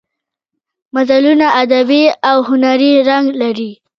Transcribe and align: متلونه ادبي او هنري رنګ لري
متلونه 0.93 1.47
ادبي 1.61 2.03
او 2.31 2.37
هنري 2.49 2.93
رنګ 3.09 3.25
لري 3.41 3.71